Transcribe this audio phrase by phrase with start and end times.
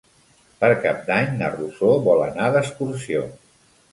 [0.63, 3.23] Per Cap d'Any na Rosó vol anar d'excursió.